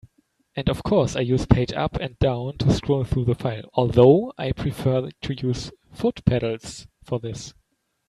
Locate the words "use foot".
5.35-6.25